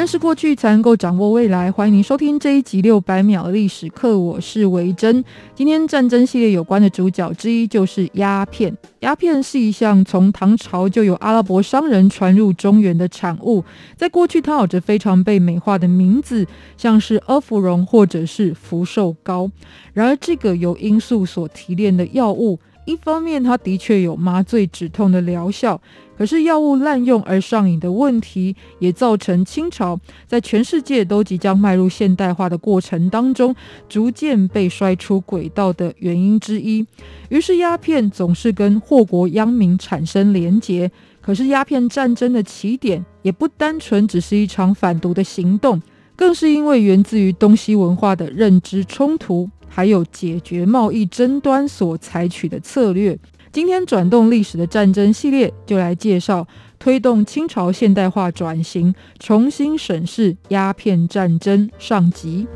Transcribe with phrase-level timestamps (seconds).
[0.00, 1.70] 认识过去，才能够掌握未来。
[1.70, 5.22] 欢迎您收听这一集六百秒历史课，我是维珍。
[5.54, 8.74] 今天战争系列有关的主角之一就是鸦片。
[9.00, 13.62] 鸦片是一项从唐朝就有阿拉伯商人传入中原的产物，
[13.94, 16.46] 在过去它有着非常被美化的名字，
[16.78, 19.50] 像是阿芙蓉或者是福寿膏。
[19.92, 22.58] 然而，这个由罂粟所提炼的药物，
[22.90, 25.80] 一方面它的确有麻醉止痛的疗效。
[26.18, 33.56] 可是药物滥用而上瘾的问题，也造成清朝在全世界都即将迈入现代化的过程当中，
[33.88, 36.84] 逐渐被摔出轨道的原因之一。
[37.30, 40.90] 于是鸦片总是跟祸国殃民产生连结。
[41.22, 45.80] 可是鸦片战争的起点，也不单纯只是一场反毒的行动，
[46.16, 53.18] 更是因为源自于东西文化的认知冲突，还有解决贸易争端所采取的策略。
[53.52, 56.46] 今天转动历史的战争系列就来介绍
[56.78, 62.46] 推动清朝现代化转型、重新审视鸦片战争上集。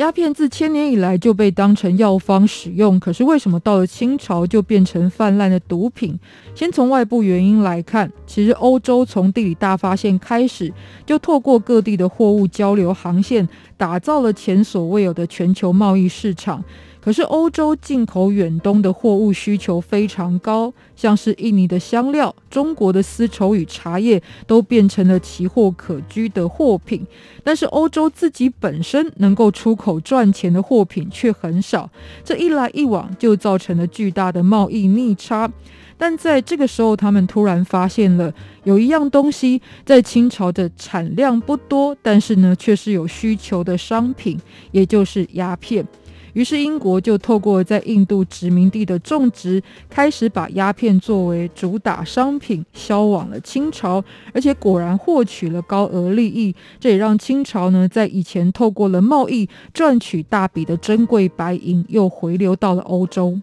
[0.00, 6.18] 鸦片自千年以来就被当成药方使用，可是为什么到了清朝就变成泛滥的毒品？
[6.54, 10.72] 先从外部原因来看，其实欧洲从地理大发现开始，
[11.04, 16.64] 就透过各地的货物交流航线，打造了前所未有的全球贸易市场。
[17.00, 27.06] 可是欧洲进口远东的货物需求非常高，像是印尼的香料、中国的丝绸与茶叶，都变成了奇货可居的货品。
[27.42, 31.90] 但是欧洲自己本身能够出口赚钱的货品却很少，
[32.22, 35.50] 这一来一往就造成了巨大的贸易逆差。
[35.96, 38.32] 但在这个时候，他们突然发现了
[38.64, 44.38] 有一样东西在清朝的产量不多，但是呢却是有需求的商品，
[44.70, 45.86] 也就是鸦片。
[46.32, 54.02] 于是，英国就透过在印度殖民地的种植，开始把鸦片作为主打商品销往了清朝，
[54.32, 56.54] 而且果然获取了高额利益。
[56.78, 63.40] 这也让清朝呢，在以前透过了贸易赚取大笔的珍贵白银，又回流到了欧洲。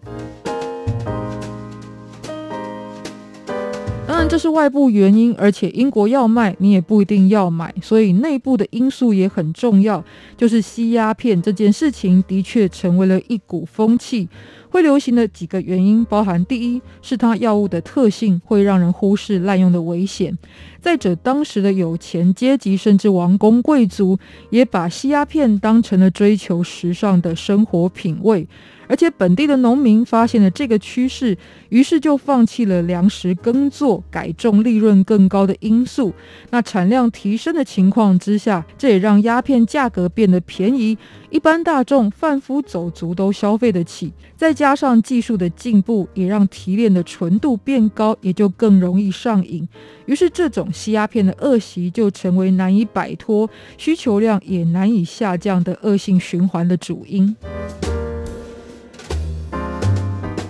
[4.18, 10.04] 当然，这是外部原因，而且英国要卖，你也不一定要买，所以内部的因素也很重要。
[10.36, 14.28] 就是吸鸦片这件事情，的确成为了一股风气。
[14.70, 20.34] 会流行的几个原因，包含第一是它药物的特性会让人忽视滥用的危险；
[20.80, 24.18] 再者，当时的有钱阶级甚至王公贵族
[24.50, 28.48] 也把吸鸦片当成了追求时尚的生活品味。
[28.88, 31.36] 而且本地的农民发现了这个趋势，
[31.68, 36.12] 于是就放弃了粮食耕作，改种利润更高的罂粟。
[36.50, 40.96] 那产量提升的情况之下，这也让鸦片价格变得便宜，
[41.30, 44.12] 一般大众贩夫走卒都消费得起。
[44.36, 49.68] 再加上技术的进步，也让提炼的纯度变高，也就更容易上瘾。
[50.06, 57.36] 于是这种吸鸦片的恶习就成为难以摆脱、需求量也难以下降的恶性循环的主因。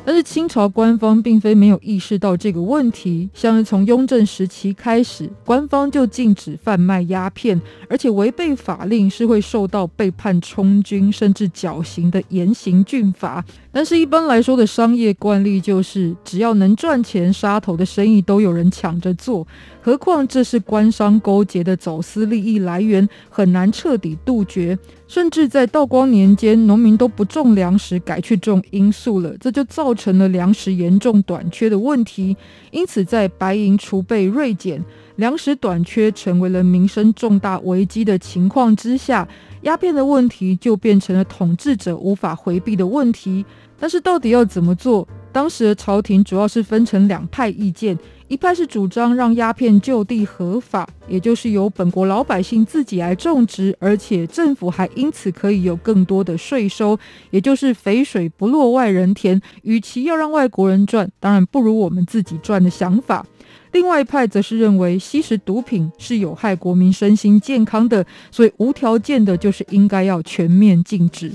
[0.08, 7.60] 但是清朝官方并非没有意识到这个问题，像是从雍正时期开始，官方就禁止贩卖鸦片，
[7.90, 13.44] 而且违背法令是会受到被判充军甚至绞刑的严刑峻法。
[13.70, 19.46] 但是，一般来说的商业惯例就是，只要能赚钱，杀头的生意都有人抢着做。
[19.82, 24.78] 何况这是官商勾结的走私利益来源，很难彻底杜绝。
[25.08, 32.36] 甚至在道光年间，农民都不种粮食，改去种罂粟了，这就造成了粮食严重短缺的问题。
[32.70, 34.84] 因此，在白银储备锐减、
[35.16, 39.26] 粮食短缺成为了民生重大危机的情况之下，
[39.62, 43.44] 鸦片的问题就变成了统治者无法回避的问题。
[43.78, 45.06] 但是到底要怎么做？
[45.30, 47.96] 当时的朝廷主要是分成两派意见，
[48.26, 56.98] 一派是主张让鸦片就地合法，也就是由本国老百姓自己来种植，而且政府还因此可以有更多的税收，
[57.30, 59.40] 也就是肥水不落外人田。
[59.62, 63.24] 与其要让外国人赚，当然不如我们自己赚的想法。
[63.72, 71.30] 另外一派则是认为吸食毒品是有害国民身心健康的，所以无条件的就是应该要全面禁止。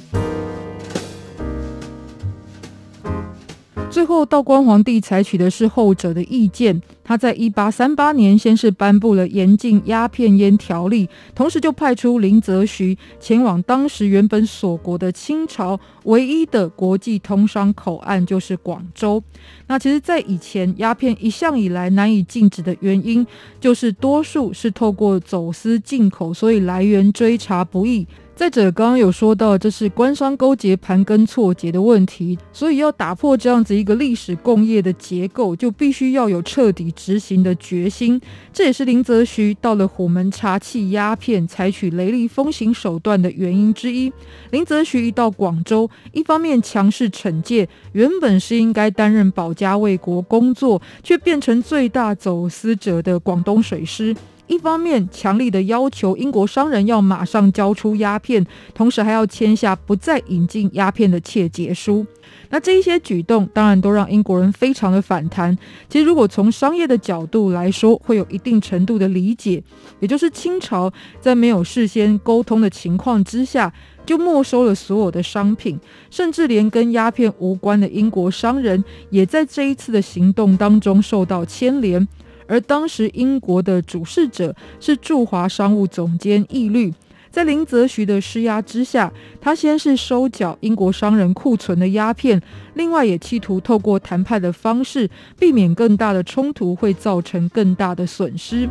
[3.94, 19.22] 最后，道光皇帝采取的是后者的意见，他在一八三八年先是颁布了严禁鸦片烟条例，同时就派出林则徐前往当时原本锁国的清朝唯一的国际通商口岸，就是广州。
[19.68, 23.24] 那其实，在以前，鸦片一向以来难以禁止的原因，
[23.62, 28.08] 就是多数是透过走私进口，所以来源追查不易。
[28.44, 38.20] 再者，刚刚有说到，这是官商勾结、盘根错节的问题，所以要打破这样子一个历史共业的结构，就必须要有彻底执行的决心。
[38.52, 44.12] 这也是林则徐到了虎门查缉鸦片，采取雷厉风行手段的原因之一。
[44.52, 54.14] 林则徐一到广州，一方面强势惩戒原本是应该担任保家卫国工作，却变成最大走私者的广东水师。
[54.48, 62.06] 一方面强力的要求英国商人要马上交出鸦片，同时还要签下不再引进鸦片的切结书。
[62.50, 65.58] 那这一些举动当然都让英国人非常的反弹。
[65.90, 69.64] 其实如果从商业的角度来说，会有一定程度的理解，
[70.00, 73.72] 也就是清朝在没有事先沟通的情况之下，
[74.06, 75.80] 就没收了所有的商品，
[76.12, 82.08] 甚至连跟鸦片无关的英国商人也在这一次的行动当中受到牵连。
[82.48, 86.94] 而当时英国的主事者是驻华商务总监义律，
[87.32, 89.12] 在林则徐的施压之下，
[89.42, 92.42] 他先是收缴英国商人库存的鸦片，
[92.76, 95.10] 另外也企图透过谈判的方式，
[95.40, 98.70] 避免更大的冲突会造成更大的损失。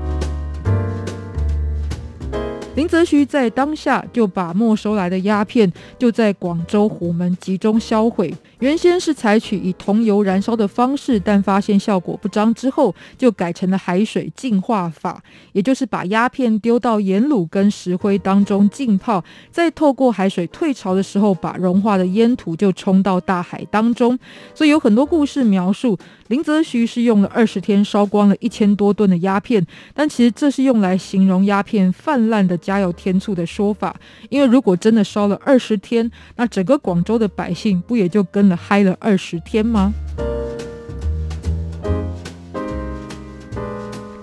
[2.75, 8.33] 林则徐在当下就把没收来的鸦片就在广州虎门集中销毁。
[8.61, 15.23] 原先是采取以桐油燃烧的方式，但发现效果不彰之后，就改成了海水净化法，
[15.53, 24.19] 也就是把鸦片丢到盐卤跟石灰当中浸泡，再透过海水退潮的时候，把融化的烟土就冲到大海当中。
[24.55, 25.99] 所以有很多故事描述
[26.29, 33.95] 林则徐是用了二十天烧光了一千多吨的鸦片，但其实这是用来形容鸦片泛滥的加油添醋的说法。
[34.31, 39.93] 因为如果真的烧了二十天，那整个广州的百姓不也就跟了嗨了二十天吗？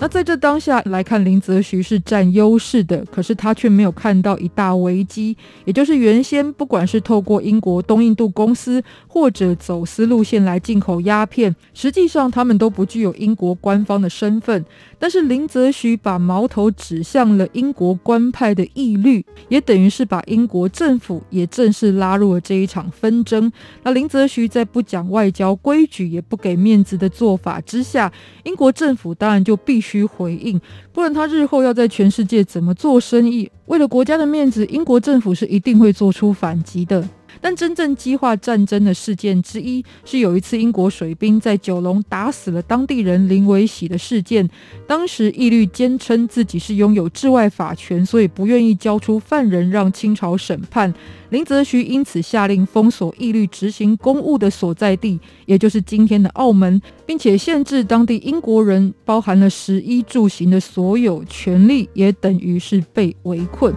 [0.02, 5.36] 那在这当下来看，林则徐是占优势的，可是他却没有看到一大危机，
[5.66, 14.64] 也就是原先不管是透过英国东印度公司或者走私路线来进口鸦片，实际上他们都不具有英国官方的身份。
[14.98, 23.52] 但是林则徐把矛头指向了英国官派的义律，也等于是把英国政府也正式拉入了这一场纷争。
[23.84, 28.12] 那林则徐在不讲外交规矩，也不给面子的做法之下，
[28.44, 30.62] 英国政府当然就必须去回应，
[30.94, 33.50] 不然他日后要在全世界怎么做生意？
[33.66, 37.04] 为了国家的面子，英国政府是一定会做出反击的。
[37.42, 44.50] 但真正激化战争的事件之一，是有一次英国水兵在九龙打死了当地人林维喜的事件。
[44.88, 50.94] 当时义律坚称自己是拥有治外法权，所以不愿意交出犯人让清朝审判。
[51.30, 63.74] 林则徐因此下令封锁义律执行公务的所在地，也就是今天的澳门，并且限制当地英国人包含了食衣住行的所有权利，也等于是被围困。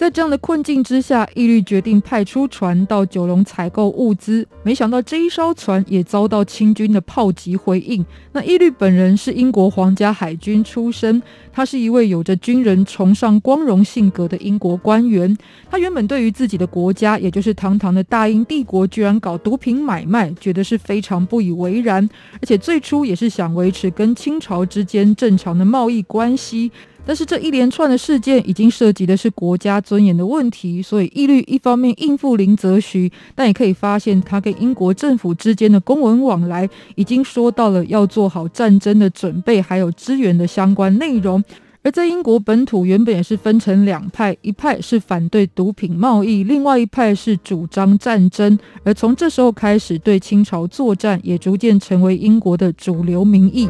[0.00, 4.48] 在这样的困境之下，义律决定派出船到九龙采购物资。
[4.62, 8.02] 没想到这一艘船也遭到清军的炮击回应。
[8.32, 15.36] 那义律本人是英国皇家海军出身，他是一位有着军人崇尚光荣性格的英国官员。
[15.70, 22.08] 他原本对于自己的国家，也就是堂堂的大英帝国，居然搞毒品买卖，觉得是非常不以为然。
[22.40, 26.72] 而且最初也是想维持跟清朝之间正常的贸易关系。
[27.06, 41.42] 但是这一连串的事件已经涉及的是国家尊严的问题，所以义律一方面应付林则徐，但也可以发现他跟英国政府之间的公文往来已经说到了要做好战争的准备，还有支援的相关内容。
[41.82, 48.58] 而在英国本土原本也是分成两派，一派是反对毒品贸易，另外一派是主张战争。
[48.84, 53.66] 而从这时候开始，对清朝作战也逐渐成为英国的主流民意。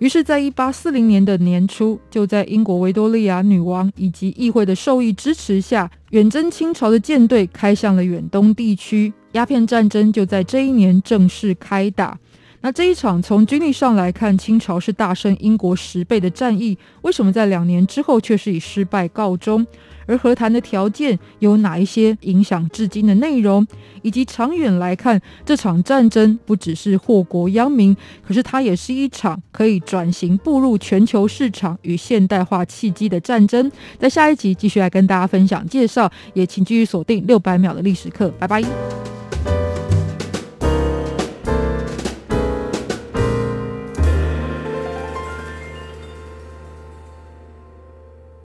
[0.00, 12.18] 于是，在一八四零年的年初，就在英国维多利亚女王以及议会的授意支持下，远征清朝的舰队开向了远东地区，鸦片战争就在这一年正式开打。
[12.62, 19.66] 那这一场从军力上来看，清朝是大胜英国十倍的战役，为什么在两年之后却是以失败告终？
[20.06, 23.64] 而和谈的条件有哪一些影响至今的内容，
[24.02, 33.70] 以及长远来看，这场战争不只是祸国殃民，可是它也是一场可以转型步入全球市场与现代化契机的战争。
[33.98, 38.99] 在下一集继续来跟大家分享介绍，也请继续锁定六百秒的历史课，拜拜。